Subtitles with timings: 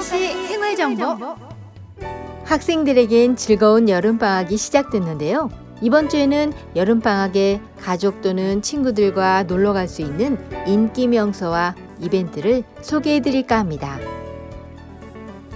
[0.00, 1.04] 후쿠오카시 생활 정보
[2.44, 5.50] 학생들에겐 즐거운 여름방학이 시작됐는데요.
[5.82, 13.58] 이번 주에는 여름방학에 가족 또는 친구들과 놀러 갈 수 있는 인기 명소와 이벤트를 소개해 드릴까
[13.58, 13.98] 합니다.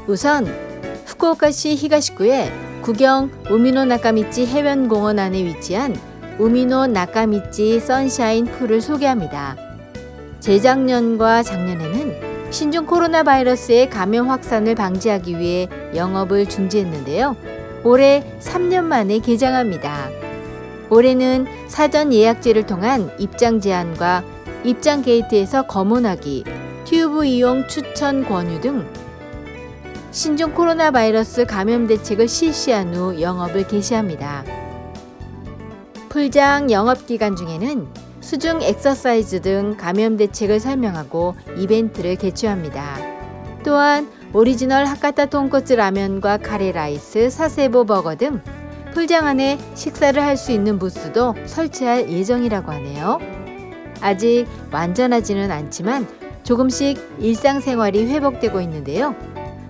[0.07, 0.47] 우선
[1.07, 2.52] 후쿠오카시 히가시구의
[2.83, 5.97] 구경 우미노 나카미치 해변공원 안에 위치한
[6.38, 9.57] 우미노 나카미치 선샤인 풀을 소개합니다.
[10.41, 17.37] 재작년과 작년에는 신종 코로나 바이러스의 감염 확산을 방지하기 위해 영업을 중지했는데요.
[17.83, 20.09] 올해 3년 만에 개장합니다.
[20.88, 24.23] 올해는 사전 예약제를 통한 입장 제한과
[24.63, 26.45] 입장 게이트에서 검문하기,
[26.85, 28.87] 튜브 이용 추천 권유 등
[30.13, 34.45] 신종 코로나 바이러스 감염 대책을 실시한 후 영업을 개시합니다.
[36.09, 37.89] 풀장 영업 기간 중에는
[38.25, 42.97] 수중 엑서사이즈 등 감염 대책을 설명하고 이벤트를 개최합니다.
[43.63, 48.41] 또한 오리지널 하카타 돈코츠 라면과 카레 라이스, 사세보 버거 등
[48.95, 53.19] 풀장 안에 식사를 할 수 있는 부스도 설치할 예정이라고 하네요.
[54.01, 56.09] 아직 완전하지는 않지만
[56.45, 59.15] 조금씩 일상생활이 회복되고 있는데요.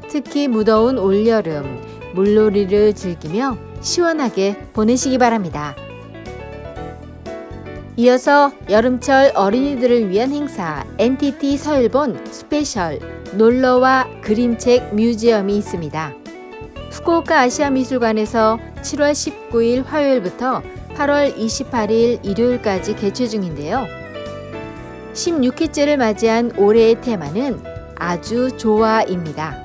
[0.09, 1.81] 특히 무더운 올여름
[2.15, 5.75] 물놀이를 즐기며 시원하게 보내시기 바랍니다.
[7.97, 12.99] 이어서 여름철 어린이들을 위한 행사 NTT 서일본 스페셜
[13.35, 16.13] 놀러와 그림책 뮤지엄이 있습니다.
[16.91, 20.63] 후쿠오카 아시아미술관에서 7월 19일 화요일부터
[20.97, 23.87] 8월 28일 일요일까지 개최 중인데요.
[25.13, 27.63] 16회째를 맞이한 올해의 테마는
[27.95, 29.57] 아주 좋아입니다.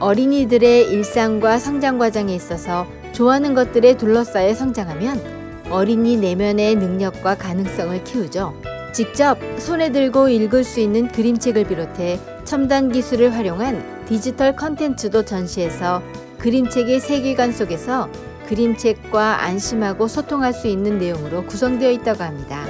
[0.00, 5.41] 어린이들의 일상과 성장 과정에 있어서 좋아하는 것들에 둘러싸여 성장하면
[5.72, 8.52] 어린이 내면의 능력과 가능성을 키우죠.
[8.92, 16.02] 직접 손에 들고 읽을 수 있는 그림책을 비롯해 첨단 기술을 활용한 디지털 컨텐츠도 전시해서
[16.36, 18.10] 그림책의 세계관 속에서
[18.48, 22.66] 그림책과 안심하고 소통할 수 있는 내용으로 구성되어 있다고 합니다.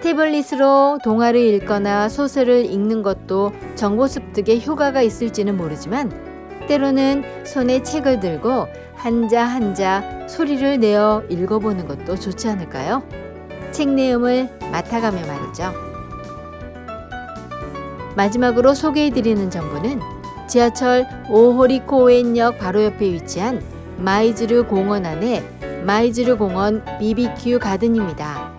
[0.00, 6.27] 태블릿으로 동화를 읽거나 소설을 읽는 것도 정보 습득에 효과가 있을지는 모르지만
[6.68, 13.02] 때로는 손에 책을 들고 한자 한자 소리를 내어 읽어보는 것도 좋지 않을까요?
[13.72, 15.72] 책 내용을 맡아가며 말이죠.
[18.16, 20.00] 마지막으로 소개해드리는 정보는
[20.46, 23.62] 지하철 오호리코우엔역 바로 옆에 위치한
[23.98, 25.42] 마이즈르 공원 안에
[25.84, 28.52] 마이즈루 공원 BBQ 가든입니다.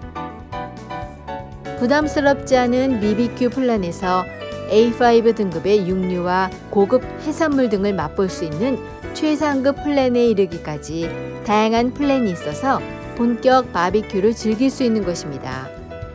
[1.80, 4.26] 부담스럽지 않은 BBQ 플랜에서
[4.70, 8.78] A5 등급의 육류와 고급 해산물 등을 맛볼 수 있는
[9.14, 11.10] 최상급 플랜에 이르기까지
[11.46, 12.80] 다양한 플랜이 있어서
[13.16, 15.68] 본격 바비큐를 즐길 수 있는 것입니다.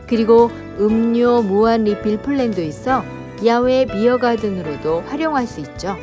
[0.07, 0.49] 그리고
[0.79, 3.03] 음료 무한 리필 플랜도 있어
[3.45, 5.95] 야외 비어가든으로도 활용할 수 있죠.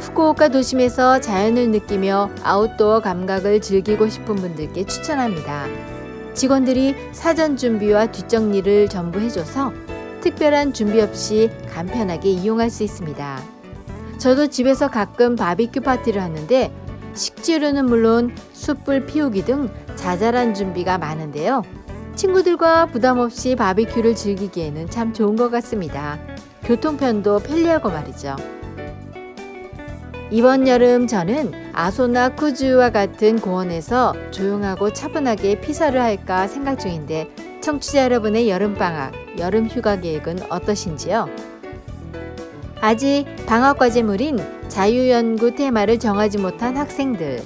[0.00, 5.66] 후쿠오카 도심에서 자연을 느끼며 아웃도어 감각을 즐기고 싶은 분들께 추천합니다.
[6.34, 9.72] 직원들이 사전 준비와 뒷정리를 전부 해줘서
[10.24, 13.42] 특별한 준비 없이 간편하게 이용할 수 있습니다.
[14.16, 16.72] 저도 집에서 가끔 바비큐 파티를 하는데
[17.12, 21.62] 식재료는 물론 숯불 피우기 등 자잘한 준비가 많은데요.
[22.14, 26.18] 친구들과 부담 없이 바비큐를 즐기기에는 참 좋은 것 같습니다.
[26.62, 28.34] 교통편도 편리하고 말이죠.
[30.30, 37.28] 이번 여름 저는 아소나 쿠즈와 같은 공원에서 조용하고 차분하게 피서를 할까 생각 중인데
[37.64, 41.30] 청취자 여러분의 여름방학, 여름 휴가 계획은 어떠신지요?
[42.82, 44.38] 아직 방학 과제물인
[44.68, 47.40] 자유연구 테마를 정하지 못한 학생들,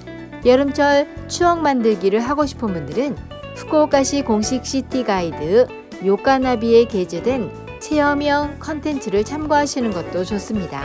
[0.45, 3.17] 여름철 추억 만들기를 하고 싶은 분들은
[3.55, 5.69] 후쿠오카시 공식 시티 가이드
[6.05, 10.83] 요카나비에 게재된 체험형 컨텐츠를 참고하시는 것도 좋습니다.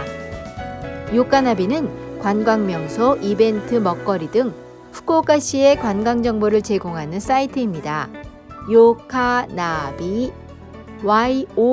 [1.11, 4.53] 요카나비는 관광 명소, 이벤트, 먹거리 등
[4.91, 8.09] 후쿠오카시의 관광 정보를 제공하는 사이트입니다.
[8.71, 10.31] 요카나비
[11.03, 11.71] Y-O-K-A-N-A-V-I로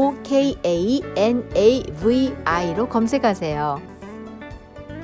[2.88, 3.80] 검색하세요.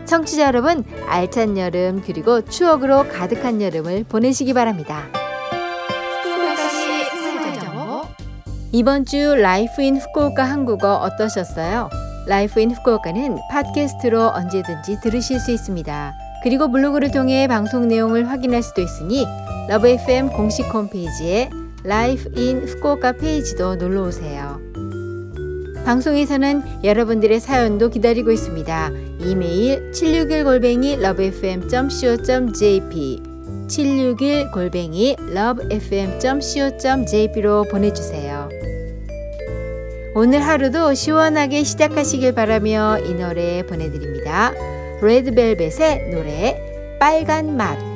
[0.04, 5.02] 청취자 여러분, 알찬 여름 그리고 추억으로 가득한 여름을 보내시기 바랍니다.
[8.72, 11.88] 이번 주 Life in Fukuoka 한국어 어떠셨어요?
[12.26, 16.14] Life in Fukuoka는 팟캐스트로 언제든지 들으실 수 있습니다.
[16.42, 19.24] 그리고 블로그를 통해 방송 내용을 확인할 수도 있으니
[19.68, 21.48] Love FM 공식 홈페이지에
[21.86, 24.60] Life in Fukuoka 페이지도 놀러 오세요.
[25.84, 28.90] 방송에서는 여러분들의 사연도 기다리고 있습니다.
[29.20, 33.22] 이메일 761 골뱅이 lovefm.co.jp
[33.68, 38.48] 761 골뱅이 lovefm.co.jp로 보내주세요.
[40.16, 44.52] 오늘 하루도 시원하게 시작하시길 바라며 이 노래 보내드립니다.
[45.00, 47.95] 레드벨벳의 노래 빨간 맛.